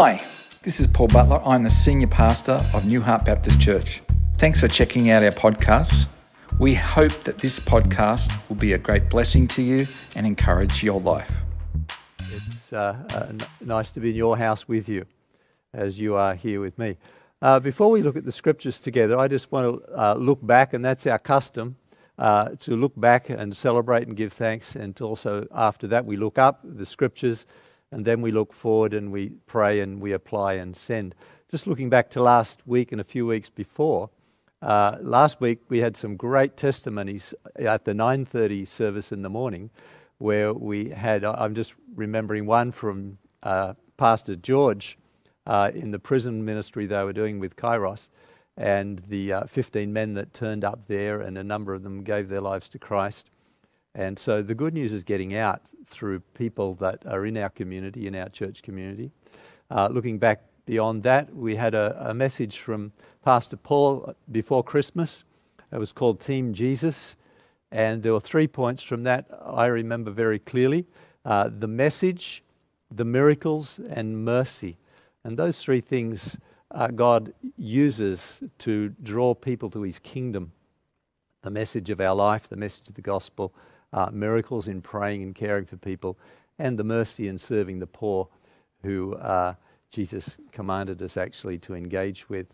[0.00, 0.24] Hi,
[0.62, 1.42] this is Paul Butler.
[1.44, 4.00] I'm the senior pastor of New Heart Baptist Church.
[4.36, 6.06] Thanks for checking out our podcasts.
[6.60, 11.00] We hope that this podcast will be a great blessing to you and encourage your
[11.00, 11.40] life.
[12.30, 15.04] It's uh, uh, nice to be in your house with you
[15.74, 16.96] as you are here with me.
[17.42, 20.74] Uh, before we look at the scriptures together, I just want to uh, look back,
[20.74, 21.74] and that's our custom
[22.18, 24.76] uh, to look back and celebrate and give thanks.
[24.76, 27.46] And also, after that, we look up the scriptures
[27.90, 31.14] and then we look forward and we pray and we apply and send.
[31.50, 34.10] Just looking back to last week and a few weeks before,
[34.60, 39.70] uh, last week we had some great testimonies at the 9:30 service in the morning,
[40.18, 41.24] where we had.
[41.24, 44.98] I'm just remembering one from uh, Pastor George
[45.46, 48.10] uh, in the prison ministry they were doing with Kairos,
[48.56, 52.28] and the uh, 15 men that turned up there, and a number of them gave
[52.28, 53.30] their lives to Christ.
[53.94, 58.06] And so the good news is getting out through people that are in our community,
[58.06, 59.10] in our church community.
[59.70, 62.92] Uh, looking back beyond that, we had a, a, message from
[63.24, 65.24] Pastor Paul before Christmas.
[65.72, 67.16] It was called Team Jesus.
[67.70, 70.86] And there were three points from that I remember very clearly
[71.24, 72.42] uh, the message,
[72.90, 74.78] the miracles, and mercy.
[75.24, 76.38] And those three things
[76.70, 80.52] uh, God uses to draw people to his kingdom
[81.42, 83.54] the message of our life, the message of the gospel,
[83.92, 86.18] uh, miracles in praying and caring for people,
[86.58, 88.28] and the mercy in serving the poor
[88.82, 89.54] who uh,
[89.90, 92.46] Jesus commanded us actually to engage with.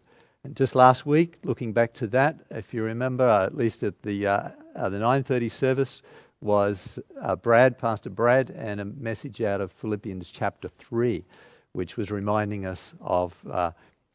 [0.44, 4.02] And just last week, looking back to that, if you remember, uh, at least at
[4.02, 6.02] the, uh, uh, the 9.30 service,
[6.40, 11.24] was uh, Brad, Pastor Brad, and a message out of Philippians chapter 3,
[11.72, 13.34] which was reminding us of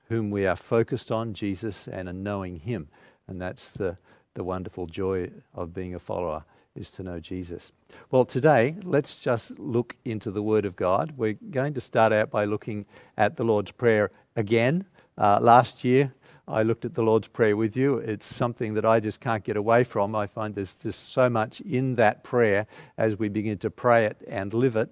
[0.08, 2.88] whom we are focused on, Jesus, and knowing him.
[3.28, 3.98] And that's the,
[4.36, 6.44] the wonderful joy of being a follower
[6.80, 7.72] is to know Jesus.
[8.09, 11.13] Well, today, let's just look into the Word of God.
[11.17, 12.86] We're going to start out by looking
[13.17, 14.86] at the Lord's Prayer again.
[15.17, 16.14] Uh, last year,
[16.48, 17.98] I looked at the Lord's Prayer with you.
[17.98, 20.15] It's something that I just can't get away from.
[20.15, 22.65] I find there's just so much in that prayer
[22.98, 24.89] as we begin to pray it and live it.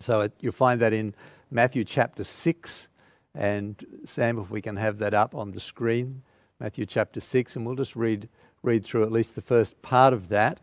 [0.00, 1.14] So it, you'll find that in
[1.50, 2.88] Matthew chapter 6.
[3.34, 6.22] And Sam, if we can have that up on the screen,
[6.60, 8.28] Matthew chapter 6, and we'll just read,
[8.62, 10.60] read through at least the first part of that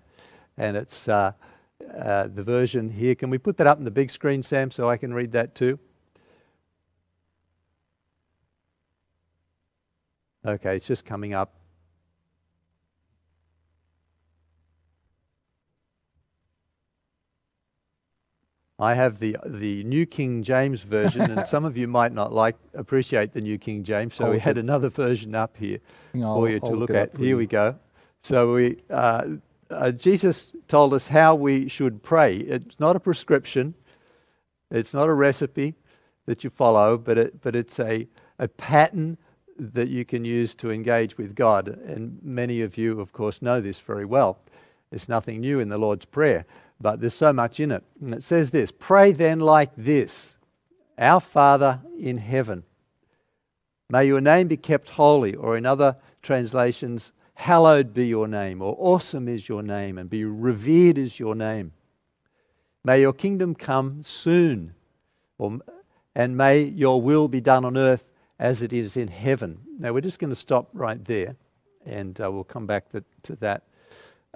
[0.60, 1.32] and it's uh,
[1.98, 3.16] uh, the version here.
[3.16, 5.56] Can we put that up on the big screen, Sam, so I can read that
[5.56, 5.80] too?
[10.46, 11.56] Okay, it's just coming up.
[18.82, 22.56] I have the the New King James version, and some of you might not like
[22.74, 25.80] appreciate the New King James, so we had another version up here
[26.14, 27.16] for you to look, look at.
[27.16, 27.38] Here you.
[27.38, 27.76] we go.
[28.20, 29.26] So we uh,
[29.70, 32.38] uh, Jesus told us how we should pray.
[32.38, 33.76] It's not a prescription,
[34.72, 35.76] it's not a recipe
[36.26, 38.08] that you follow, but, it, but it's a,
[38.38, 39.18] a pattern
[39.58, 41.68] that you can use to engage with God.
[41.68, 44.40] And many of you, of course, know this very well.
[44.90, 46.46] There's nothing new in the Lord's Prayer,
[46.80, 47.84] but there's so much in it.
[48.02, 50.38] And it says this Pray then like this
[50.98, 52.64] Our Father in heaven,
[53.90, 58.76] may your name be kept holy, or in other translations, Hallowed be your name, or
[58.78, 61.72] awesome is your name, and be revered is your name.
[62.84, 64.74] May your kingdom come soon,
[65.38, 65.60] or,
[66.16, 69.58] and may your will be done on earth as it is in heaven.
[69.80, 71.38] Now, we're just going to stop right there,
[71.86, 73.64] and uh, we'll come back to, to that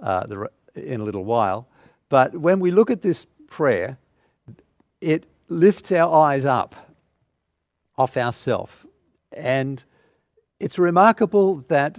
[0.02, 1.68] uh, the, in a little while.
[2.08, 3.98] But when we look at this prayer,
[5.02, 6.74] it lifts our eyes up
[7.98, 8.86] off ourself.
[9.30, 9.84] And
[10.58, 11.98] it's remarkable that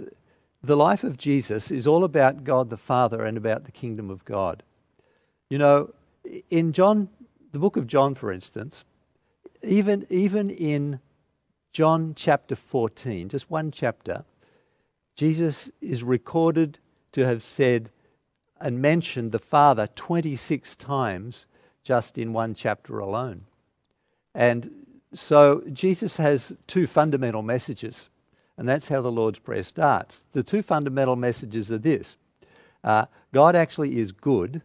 [0.66, 4.26] the life of Jesus is all about God the Father and about the kingdom of
[4.26, 4.64] God.
[5.50, 5.94] You know,
[6.50, 7.10] in John,
[7.52, 8.84] the book of John, for instance,
[9.62, 11.00] even, even in
[11.72, 14.26] John chapter 14, just one chapter,
[15.16, 16.80] Jesus is recorded
[17.12, 17.92] to have said
[18.60, 21.48] and mentioned the Father 26 times
[21.84, 23.46] just in one chapter alone.
[24.34, 24.70] And
[25.14, 28.10] so Jesus has two fundamental messages.
[28.58, 30.26] And that's how the Lord's Prayer starts.
[30.32, 32.18] The two fundamental messages are this
[32.84, 34.62] uh, God actually is good,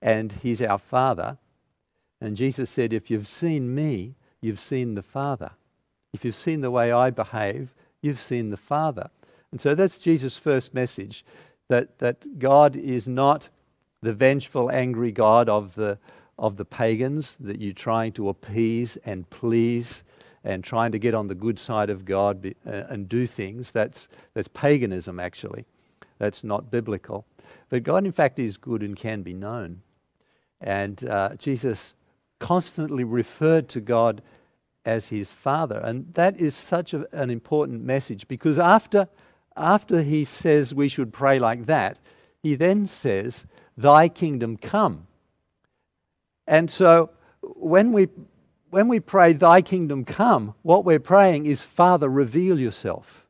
[0.00, 1.38] and He's our Father.
[2.20, 5.52] And Jesus said, If you've seen me, you've seen the Father.
[6.12, 9.10] If you've seen the way I behave, you've seen the Father.
[9.50, 11.24] And so that's Jesus' first message
[11.68, 13.48] that, that God is not
[14.02, 15.98] the vengeful, angry God of the,
[16.38, 20.02] of the pagans that you're trying to appease and please
[20.44, 24.08] and trying to get on the good side of God uh, and do things, that's,
[24.34, 25.66] that's paganism actually.
[26.18, 27.26] That's not biblical.
[27.68, 29.82] But God, in fact, is good and can be known.
[30.60, 31.94] And uh, Jesus
[32.38, 34.22] constantly referred to God
[34.84, 35.78] as his father.
[35.78, 39.08] And that is such a, an important message because after,
[39.56, 41.98] after he says we should pray like that,
[42.42, 43.46] he then says,
[43.76, 45.06] Thy kingdom come.
[46.46, 47.10] And so
[47.42, 48.08] when we,
[48.72, 53.26] when we pray, Thy kingdom come, what we're praying is, Father, reveal yourself.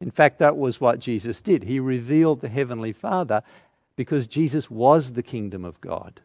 [0.00, 1.62] In fact, that was what Jesus did.
[1.62, 3.44] He revealed the Heavenly Father
[3.94, 6.20] because Jesus was the kingdom of God.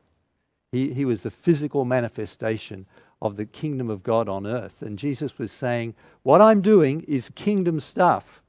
[0.71, 2.87] He, he was the physical manifestation
[3.21, 4.81] of the kingdom of God on earth.
[4.81, 5.93] And Jesus was saying,
[6.23, 8.41] What I'm doing is kingdom stuff.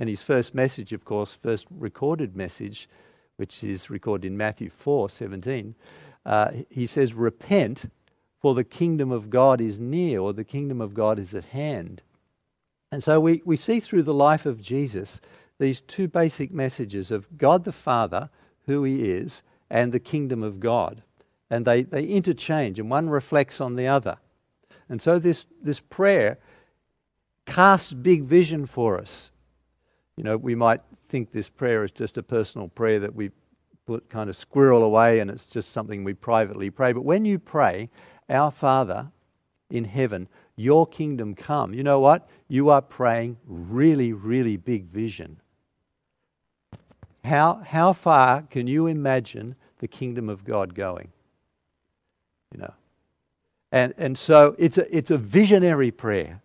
[0.00, 2.88] And his first message, of course, first recorded message,
[3.36, 5.76] which is recorded in Matthew 4 17,
[6.24, 7.90] uh, he says, Repent,
[8.40, 12.02] for the kingdom of God is near, or the kingdom of God is at hand.
[12.90, 15.20] And so we, we see through the life of Jesus
[15.58, 18.30] these two basic messages of God the Father,
[18.66, 21.02] who he is, and the kingdom of God.
[21.50, 24.18] And they, they interchange, and one reflects on the other.
[24.88, 26.38] And so this, this prayer
[27.46, 29.30] casts big vision for us.
[30.16, 33.30] You know, we might think this prayer is just a personal prayer that we
[33.88, 36.92] put kind of squirrel away and it's just something we privately pray.
[36.92, 37.88] But when you pray,
[38.28, 39.10] Our Father
[39.70, 42.28] in heaven, your kingdom come, you know what?
[42.48, 45.40] You are praying really, really big vision.
[47.24, 51.08] How, how far can you imagine the kingdom of God going?
[52.52, 52.74] You know.
[53.72, 56.42] And, and so it's a, it's a visionary prayer.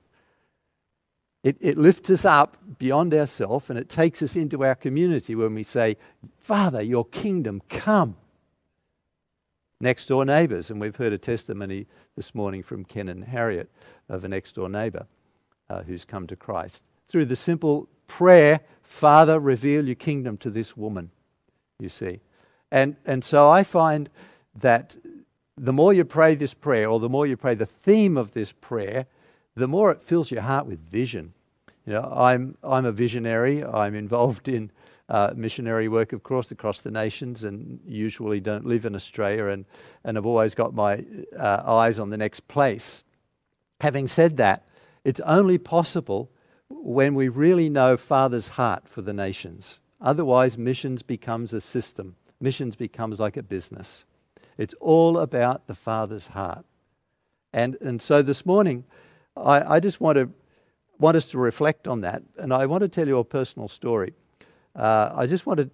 [1.43, 5.53] It, it lifts us up beyond ourselves and it takes us into our community when
[5.53, 5.97] we say,
[6.39, 8.15] Father, your kingdom come.
[9.81, 13.69] Next door neighbours, and we've heard a testimony this morning from Ken and Harriet
[14.07, 15.05] of a next door neighbour
[15.69, 16.83] uh, who's come to Christ.
[17.07, 18.61] Through the simple prayer
[18.93, 21.09] Father, reveal your kingdom to this woman,
[21.79, 22.19] you see.
[22.71, 24.07] And, and so I find
[24.53, 24.95] that
[25.57, 28.51] the more you pray this prayer, or the more you pray the theme of this
[28.51, 29.07] prayer,
[29.55, 31.33] the more it fills your heart with vision.
[31.85, 33.63] You know, I'm, I'm a visionary.
[33.63, 34.71] I'm involved in
[35.09, 39.65] uh, missionary work, of course, across the nations, and usually don't live in Australia, and,
[40.03, 41.03] and I've always got my
[41.37, 43.03] uh, eyes on the next place.
[43.81, 44.65] Having said that,
[45.03, 46.31] it's only possible
[46.69, 49.79] when we really know Father's heart for the nations.
[49.99, 52.15] Otherwise, missions becomes a system.
[52.39, 54.05] Missions becomes like a business.
[54.57, 56.65] It's all about the Father's heart.
[57.53, 58.85] And, and so this morning,
[59.35, 60.29] I, I just want, to,
[60.99, 62.23] want us to reflect on that.
[62.37, 64.13] And I want to tell you a personal story.
[64.75, 65.69] Uh, I just want to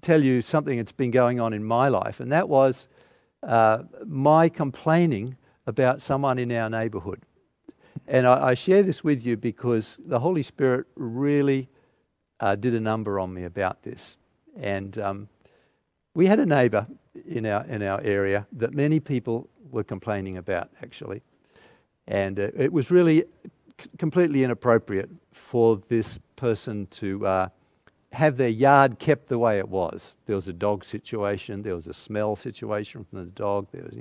[0.00, 2.88] tell you something that's been going on in my life, and that was
[3.42, 7.20] uh, my complaining about someone in our neighborhood.
[8.06, 11.68] And I, I, share this with you because the Holy Spirit really
[12.40, 14.16] uh, did a number on me about this.
[14.56, 15.28] And um,
[16.14, 16.86] we had a neighbour
[17.26, 21.22] in our, in our area that many people were complaining about, actually.
[22.08, 23.24] And uh, it was really
[23.98, 27.48] completely inappropriate for this person to uh,
[28.12, 30.16] have their yard kept the way it was.
[30.26, 33.98] There was a dog situation, there was a smell situation from the dog, there was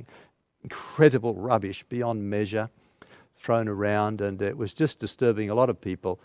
[0.64, 2.70] incredible rubbish beyond measure
[3.36, 6.20] thrown around, and it was just disturbing a lot of people.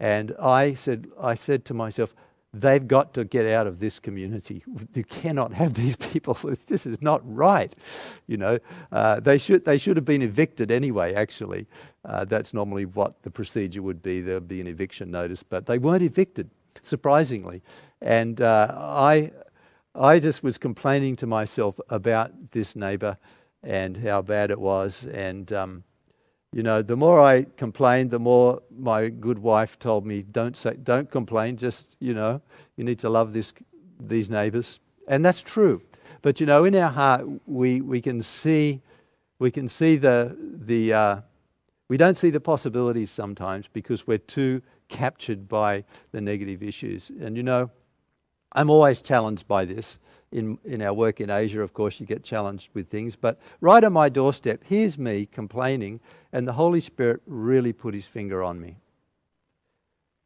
[0.00, 2.14] And I said, I said to myself,
[2.60, 4.62] they've got to get out of this community.
[4.94, 6.38] You cannot have these people.
[6.66, 7.74] This is not right.
[8.26, 8.58] You know,
[8.90, 11.14] uh, they should they should have been evicted anyway.
[11.14, 11.66] Actually,
[12.04, 14.20] uh, that's normally what the procedure would be.
[14.20, 16.50] There'd be an eviction notice, but they weren't evicted,
[16.82, 17.62] surprisingly.
[18.00, 19.32] And uh, I,
[19.94, 23.16] I just was complaining to myself about this neighbour
[23.62, 25.52] and how bad it was, and.
[25.52, 25.84] Um,
[26.56, 30.72] you know, the more I complained, the more my good wife told me, "Don't say,
[30.82, 31.58] don't complain.
[31.58, 32.40] Just, you know,
[32.78, 33.52] you need to love this,
[34.00, 35.82] these neighbors." And that's true.
[36.22, 38.80] But you know, in our heart, we we can see,
[39.38, 40.94] we can see the the.
[40.94, 41.20] Uh,
[41.88, 47.12] we don't see the possibilities sometimes because we're too captured by the negative issues.
[47.20, 47.70] And you know,
[48.52, 49.98] I'm always challenged by this
[50.32, 53.16] in, in our work in Asia, of course, you get challenged with things.
[53.16, 56.00] But right on my doorstep, here's me complaining,
[56.32, 58.76] and the Holy Spirit really put his finger on me.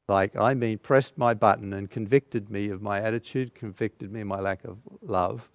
[0.08, 4.26] Like, I mean, pressed my button and convicted me of my attitude, convicted me of
[4.26, 5.48] my lack of love.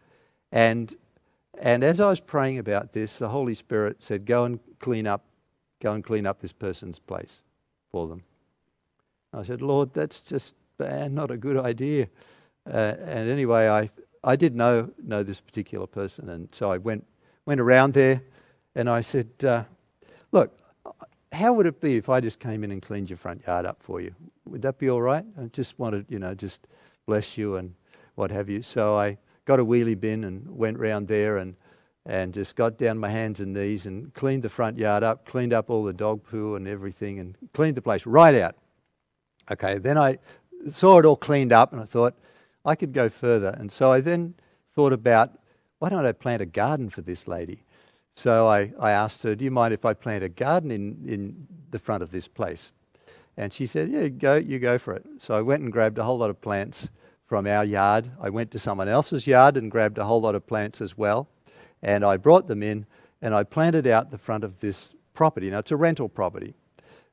[0.51, 0.95] And,
[1.59, 5.25] and as I was praying about this, the Holy Spirit said, Go and clean up,
[5.81, 7.43] go and clean up this person's place
[7.91, 8.23] for them.
[9.33, 12.07] I said, Lord, that's just not a good idea.
[12.65, 13.89] Uh, and anyway, I,
[14.25, 17.05] I did know know this particular person, and so I went
[17.45, 18.23] went around there,
[18.73, 19.63] and I said, uh,
[20.31, 20.57] "Look,
[21.31, 23.83] how would it be if I just came in and cleaned your front yard up
[23.83, 24.15] for you?
[24.45, 25.23] Would that be all right?
[25.39, 26.65] I just wanted, you know, just
[27.05, 27.75] bless you and
[28.15, 31.55] what have you." So I got a wheelie bin and went round there and
[32.07, 35.53] and just got down my hands and knees and cleaned the front yard up, cleaned
[35.53, 38.55] up all the dog poo and everything, and cleaned the place right out.
[39.51, 40.17] Okay, then I
[40.67, 42.15] saw it all cleaned up and I thought
[42.65, 43.55] I could go further.
[43.57, 44.35] And so I then
[44.73, 45.39] thought about
[45.79, 47.63] why don't I plant a garden for this lady?
[48.11, 51.47] So I, I asked her, Do you mind if I plant a garden in, in
[51.71, 52.71] the front of this place?
[53.37, 55.05] And she said, Yeah, go, you go for it.
[55.19, 56.89] So I went and grabbed a whole lot of plants
[57.25, 58.09] from our yard.
[58.21, 61.27] I went to someone else's yard and grabbed a whole lot of plants as well.
[61.83, 62.85] And I brought them in
[63.21, 65.49] and I planted out the front of this property.
[65.49, 66.53] Now, it's a rental property.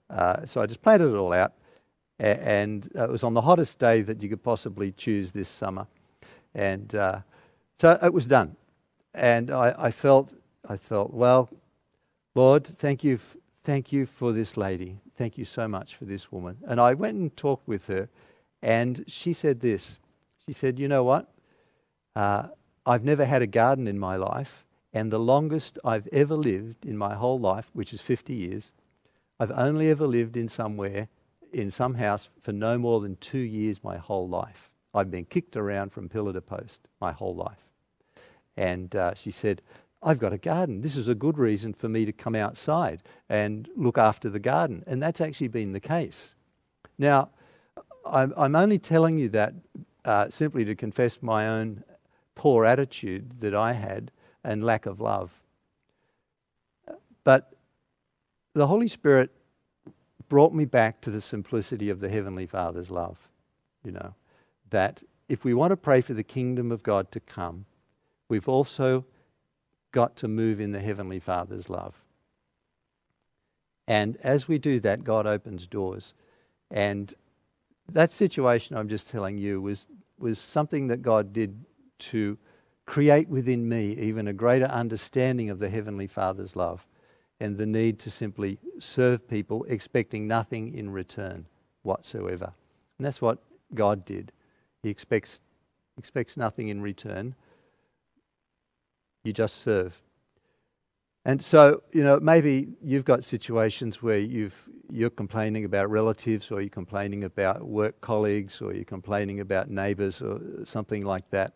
[0.09, 1.55] Uh, so I just planted it all out.
[2.23, 5.87] And it was on the hottest day that you could possibly choose this summer.
[6.55, 7.21] And uh,
[7.79, 8.57] so it was done.
[9.15, 10.33] And I, I felt
[10.69, 11.51] I thought, well,
[12.35, 13.19] Lord, thank you,
[13.65, 14.99] thank you for this lady.
[15.17, 16.59] Thank you so much for this woman.
[16.67, 18.09] And I went and talked with her,
[18.63, 19.99] and she said this.
[20.47, 21.29] She said, You know what?
[22.15, 22.49] Uh,
[22.87, 26.97] I've never had a garden in my life, and the longest I've ever lived in
[26.97, 28.73] my whole life, which is 50 years,
[29.39, 31.09] I've only ever lived in somewhere,
[31.53, 34.71] in some house, for no more than two years my whole life.
[34.95, 37.59] I've been kicked around from pillar to post my whole life.
[38.57, 39.63] And uh, she said,
[40.03, 40.81] I've got a garden.
[40.81, 44.83] This is a good reason for me to come outside and look after the garden.
[44.87, 46.35] And that's actually been the case.
[46.99, 47.31] Now,
[48.05, 49.55] I'm, I'm only telling you that
[50.05, 51.85] uh, simply to confess my own
[52.35, 54.11] poor attitude that I had
[54.43, 55.41] and lack of love.
[57.25, 57.55] But
[58.55, 59.31] the Holy Spirit
[60.33, 63.19] brought me back to the simplicity of the Heavenly Father's love.
[63.85, 64.15] You know,
[64.71, 67.67] that if we want to pray for the kingdom of God to come,
[68.31, 69.05] we've also
[69.91, 72.01] got to move in the Heavenly Father's love.
[73.87, 76.15] And as we do that, God opens doors.
[76.71, 77.13] And
[77.91, 79.87] that situation I'm just telling you was,
[80.19, 81.63] was something that God did
[81.99, 82.39] to
[82.87, 86.87] create within me even a greater understanding of the Heavenly Father's love
[87.41, 91.47] and the need to simply serve people expecting nothing in return
[91.83, 92.53] whatsoever.
[92.99, 93.39] And that's what
[93.75, 94.33] God did.
[94.83, 95.41] He expects,
[95.99, 97.35] expects nothing in return.
[99.25, 100.01] You just serve.
[101.25, 106.61] And so, you know, maybe you've got situations where you've, you're complaining about relatives or
[106.61, 111.55] you're complaining about work colleagues or you're complaining about neighbors or something like that.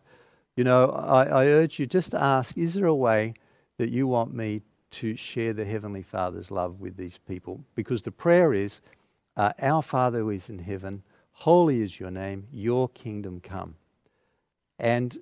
[0.56, 3.35] You know, I, I urge you just to ask is there a way
[3.78, 4.62] that you want me
[4.97, 7.65] to share the Heavenly Father's love with these people?
[7.75, 8.81] Because the prayer is,
[9.37, 13.75] uh, Our Father who is in heaven, holy is your name, your kingdom come.
[14.79, 15.19] And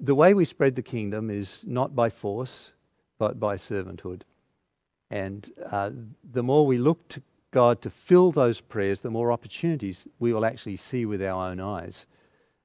[0.00, 2.72] the way we spread the kingdom is not by force,
[3.18, 4.22] but by servanthood.
[5.10, 5.90] And uh,
[6.32, 10.46] the more we look to God to fill those prayers, the more opportunities we will
[10.46, 12.06] actually see with our own eyes.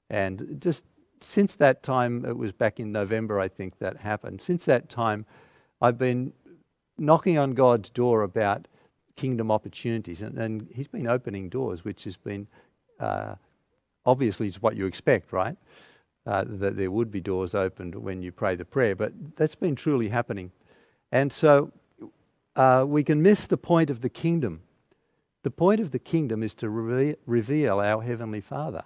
[0.09, 0.85] And just
[1.19, 4.39] since that time, it was back in November, I think that happened.
[4.39, 5.25] Since that time,
[5.81, 6.33] I've been
[6.97, 8.67] knocking on God's door about
[9.15, 12.47] kingdom opportunities, and, and He's been opening doors, which has been
[12.99, 13.35] uh,
[14.05, 15.57] obviously it's what you expect, right?
[16.27, 19.75] uh, that there would be doors opened when you pray the prayer, but that's been
[19.75, 20.51] truly happening.
[21.11, 21.71] And so
[22.57, 24.61] uh, we can miss the point of the kingdom.
[25.43, 28.83] The point of the kingdom is to re- reveal our Heavenly Father.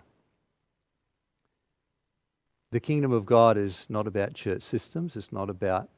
[2.70, 5.90] The kingdom of God is not about church systems, it's not about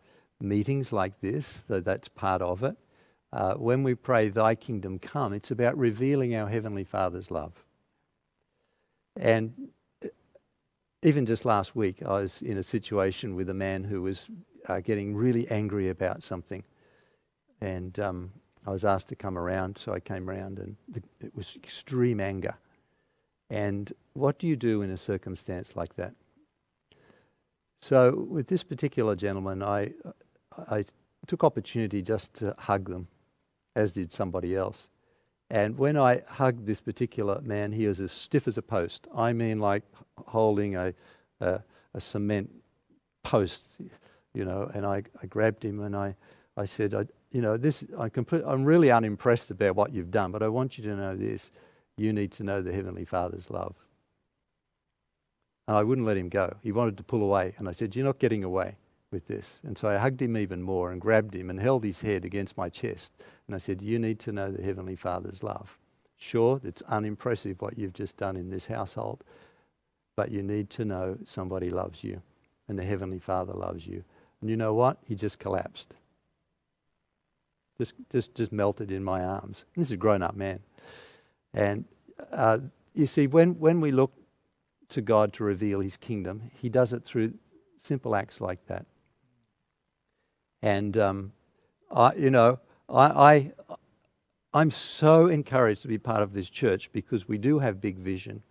[0.44, 2.78] meetings like this, though that's part of it.
[3.32, 7.54] Uh, when we pray, Thy kingdom come, it's about revealing our Heavenly Father's love.
[9.16, 9.70] And
[11.02, 14.28] even just last week, I was in a situation with a man who was
[14.68, 16.64] uh, getting really angry about something.
[17.60, 18.32] And um,
[18.66, 22.20] I was asked to come around, so I came around, and the, it was extreme
[22.20, 22.56] anger.
[23.50, 26.14] And what do you do in a circumstance like that?
[27.78, 29.92] So, with this particular gentleman, I,
[30.70, 30.86] I
[31.28, 33.08] took opportunity just to hug them,
[33.76, 34.90] as did somebody else.
[35.50, 39.08] And when I hugged this particular man, he was as stiff as a post.
[39.16, 39.84] I mean, like
[40.26, 40.94] holding a,
[41.42, 41.62] a,
[41.94, 42.50] a cement
[43.24, 43.80] post,
[44.34, 44.70] you know.
[44.74, 46.16] And I, I grabbed him and I,
[46.58, 50.32] I said, I, you know, this, I complete, I'm really unimpressed about what you've done,
[50.32, 51.52] but I want you to know this.
[51.98, 53.76] You need to know the Heavenly Father's love.
[55.68, 56.56] And I wouldn't let him go.
[56.64, 57.54] He wanted to pull away.
[57.58, 58.76] And I said, You're not getting away
[59.14, 59.60] with this.
[59.64, 62.58] And so I hugged him even more and grabbed him and held his head against
[62.58, 63.14] my chest.
[63.48, 65.78] And I said, You need to know the Heavenly Father's love.
[66.18, 69.24] Sure, it's unimpressive what you've just done in this household,
[70.16, 72.22] but you need to know somebody loves you
[72.68, 74.04] and the Heavenly Father loves you.
[74.42, 74.98] And you know what?
[75.06, 75.94] He just collapsed.
[77.78, 79.66] Just, just, just melted in my arms.
[79.76, 80.60] This is a grown up man.
[81.54, 81.86] And
[82.32, 82.60] uh,
[82.94, 84.14] you see, when, when we look
[84.90, 87.34] to God to reveal His kingdom, He does it through
[87.78, 88.86] simple acts like that.
[90.64, 91.34] And, um,
[91.92, 93.52] I, you know, I, I,
[94.54, 98.42] I'm so encouraged to be part of this church because we do have big vision.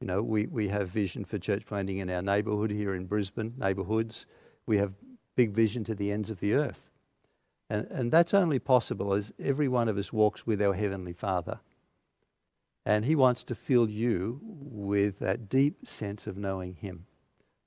[0.00, 3.54] You know, we, we have vision for church planting in our neighbourhood here in Brisbane,
[3.56, 4.26] neighbourhoods.
[4.66, 4.94] We have
[5.36, 6.90] big vision to the ends of the earth.
[7.70, 11.60] And, and that's only possible as every one of us walks with our Heavenly Father.
[12.84, 17.06] And He wants to fill you with that deep sense of knowing Him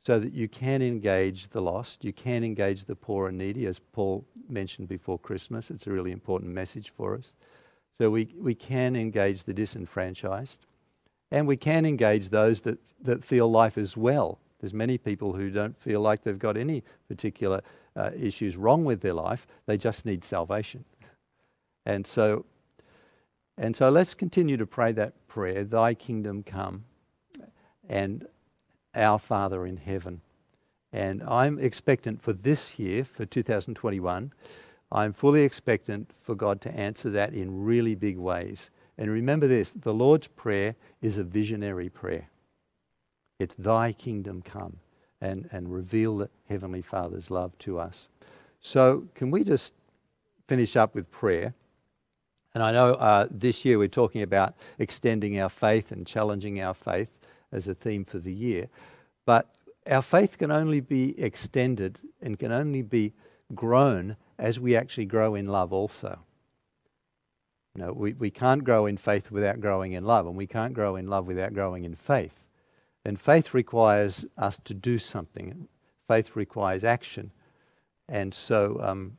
[0.06, 3.80] so that you can engage the lost, you can engage the poor and needy, as
[3.80, 5.70] Paul mentioned before Christmas.
[5.70, 7.34] It's a really important message for us.
[7.98, 10.66] So we, we can engage the disenfranchised
[11.32, 14.39] and we can engage those that, that feel life is well.
[14.60, 17.62] There's many people who don't feel like they've got any particular
[17.96, 19.46] uh, issues wrong with their life.
[19.66, 20.86] They just need salvation.
[21.86, 22.46] And so,
[23.58, 26.86] and so let's continue to pray that prayer, Thy kingdom come
[27.89, 28.27] and
[28.96, 30.22] our Father in heaven.
[30.91, 34.32] And I'm expectant for this year, for 2021,
[34.91, 38.70] I'm fully expectant for God to answer that in really big ways.
[38.98, 42.29] And remember this the Lord's Prayer is a visionary prayer.
[43.39, 44.77] It's Thy kingdom come
[45.22, 48.10] and, and reveal the Heavenly Father's love to us.
[48.60, 49.74] So, can we just
[50.48, 51.53] finish up with prayer?
[52.53, 56.74] And I know uh, this year we're talking about extending our faith and challenging our
[56.74, 57.10] faith
[57.51, 58.68] as a theme for the year.
[59.25, 59.54] But
[59.89, 63.13] our faith can only be extended and can only be
[63.56, 66.20] grown as we actually grow in love also.
[67.75, 70.74] You know, we, we can't grow in faith without growing in love, and we can't
[70.74, 72.44] grow in love without growing in faith.
[73.06, 75.68] And faith requires us to do something.
[76.08, 77.32] Faith requires action.
[78.10, 79.18] And so, um,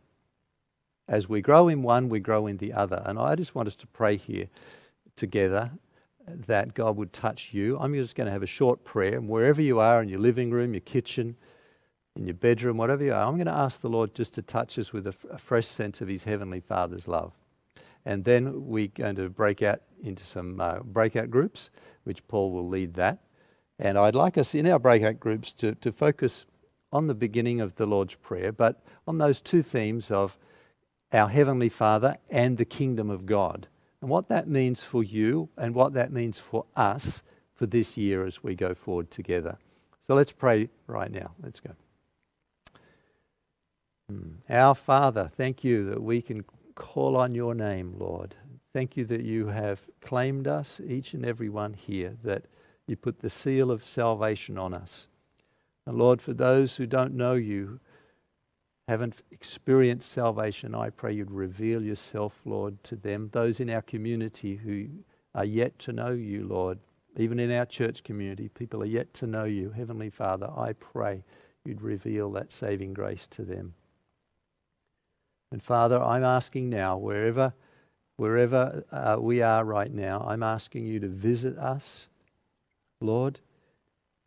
[1.08, 3.02] as we grow in one, we grow in the other.
[3.06, 4.49] And I just want us to pray here
[5.16, 5.70] together
[6.35, 7.78] that God would touch you.
[7.78, 10.50] I'm just going to have a short prayer, and wherever you are in your living
[10.50, 11.37] room, your kitchen,
[12.16, 14.78] in your bedroom, whatever you are, I'm going to ask the Lord just to touch
[14.78, 17.32] us with a, f- a fresh sense of His Heavenly Father's love.
[18.04, 21.71] And then we're going to break out into some uh, breakout groups,
[22.04, 23.19] which Paul will lead that.
[23.78, 26.47] And I'd like us in our breakout groups to, to focus
[26.93, 30.36] on the beginning of the Lord's Prayer, but on those two themes of
[31.12, 33.69] our Heavenly Father and the kingdom of God,
[34.00, 37.23] and what that means for you and what that means for us
[37.54, 39.58] for this year as we go forward together.
[40.06, 41.32] So let's pray right now.
[41.43, 41.71] Let's go.
[44.08, 44.37] Hmm.
[44.49, 48.37] Our Father, thank you that we can call on your name, Lord.
[48.73, 52.45] Thank you that you have claimed us, each and every one here, that
[52.87, 55.08] you put the seal of salvation on us.
[55.84, 57.80] And Lord, for those who don't know you,
[58.88, 63.28] haven't experienced salvation, I pray you'd reveal yourself, Lord, to them.
[63.32, 64.88] Those in our community who
[65.34, 66.78] are yet to know you, Lord,
[67.18, 69.70] even in our church community, people are yet to know you.
[69.70, 71.22] Heavenly Father, I pray
[71.66, 73.74] you'd reveal that saving grace to them.
[75.52, 77.52] And Father, I'm asking now, wherever,
[78.16, 82.08] wherever uh, we are right now, I'm asking you to visit us,
[83.02, 83.40] Lord,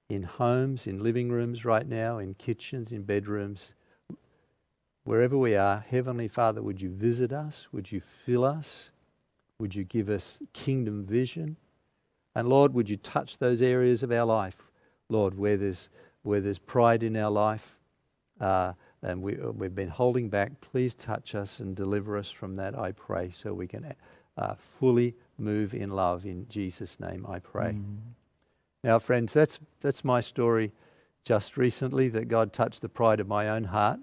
[0.08, 3.74] in homes, in living rooms right now, in kitchens, in bedrooms,
[5.04, 5.86] wherever we are.
[5.90, 7.68] Heavenly Father, would you visit us?
[7.72, 8.92] Would you fill us?
[9.60, 11.58] Would you give us kingdom vision?
[12.36, 14.58] And Lord, would you touch those areas of our life,
[15.10, 15.90] Lord, where there's,
[16.24, 17.78] where there's pride in our life,
[18.40, 20.62] uh, and we, uh, we've been holding back.
[20.62, 23.94] Please touch us and deliver us from that, I pray, so we can
[24.38, 26.26] uh, fully move in love.
[26.26, 27.72] In Jesus' name, I pray.
[27.72, 27.98] Mm.
[28.84, 30.72] Now, friends, that's, that's my story
[31.24, 34.00] just recently that God touched the pride of my own heart.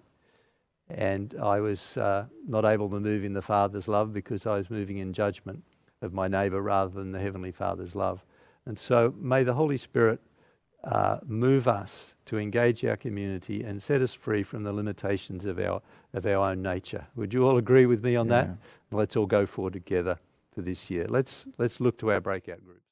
[0.90, 4.70] And I was uh, not able to move in the Father's love because I was
[4.70, 5.62] moving in judgment
[6.00, 8.24] of my neighbour rather than the Heavenly Father's love.
[8.66, 10.20] And so may the Holy Spirit
[10.84, 15.58] uh, move us to engage our community and set us free from the limitations of
[15.58, 15.82] our,
[16.14, 17.06] of our own nature.
[17.16, 18.42] Would you all agree with me on yeah.
[18.42, 18.50] that?
[18.90, 20.18] Let's all go forward together
[20.54, 21.06] for this year.
[21.08, 22.87] Let's, let's look to our breakout groups.